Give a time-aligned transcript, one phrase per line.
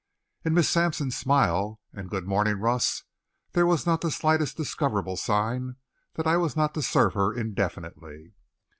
[0.43, 3.03] In Miss Sampson's smile and "Good morning, Russ,"
[3.51, 5.75] there was not the slightest discoverable sign
[6.15, 8.33] that I was not to serve her indefinitely.